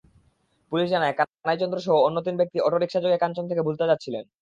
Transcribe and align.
Police 0.71 0.87
জানায়, 0.93 1.13
কানাই 1.19 1.57
চন্দ্রসহ 1.61 1.93
অন্য 2.07 2.17
তিন 2.25 2.35
ব্যক্তি 2.37 2.57
অটোরিকশাযোগে 2.59 3.21
কাঞ্চন 3.23 3.45
থেকে 3.49 3.65
ভুলতা 3.67 3.85
যাচ্ছিলেন। 3.87 4.23